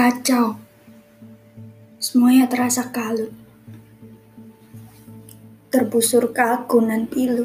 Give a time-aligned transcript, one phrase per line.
[0.00, 0.56] Kacau.
[2.00, 3.36] Semuanya terasa kalut.
[5.68, 7.44] Terbusur kaku nan pilu.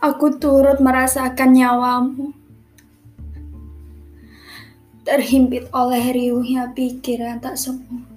[0.00, 2.32] Aku turut merasakan nyawamu.
[5.04, 8.08] Terhimpit oleh riuhnya pikiran tak semu.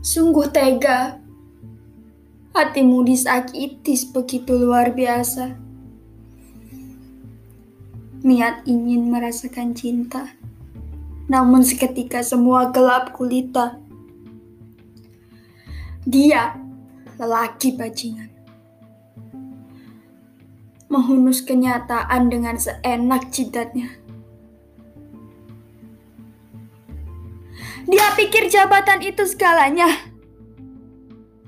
[0.00, 1.20] Sungguh tega.
[2.56, 5.69] Hatimu disakiti begitu luar biasa.
[8.20, 10.36] Niat ingin merasakan cinta.
[11.30, 13.80] Namun seketika semua gelap kulita.
[16.04, 16.52] Dia
[17.16, 18.28] lelaki bajingan.
[20.92, 23.88] Menghunus kenyataan dengan seenak jidatnya.
[27.88, 29.88] Dia pikir jabatan itu segalanya.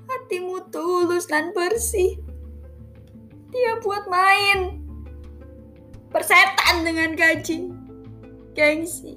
[0.08, 2.16] Hatimu tulus dan bersih.
[3.52, 4.80] Dia buat main.
[6.12, 6.51] Persetan
[6.82, 7.70] dengan gaji,
[8.52, 9.16] gengsi,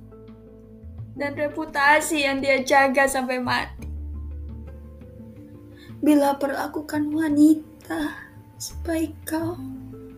[1.18, 3.90] dan reputasi yang dia jaga sampai mati.
[6.06, 8.14] Bila perlakukan wanita
[8.62, 9.58] sebaik kau,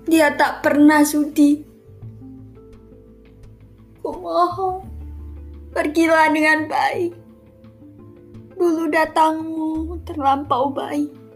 [0.04, 1.64] dia tak pernah sudi.
[4.04, 4.84] Kumohon,
[5.72, 7.12] pergilah dengan baik.
[8.58, 11.27] Dulu datangmu terlampau baik.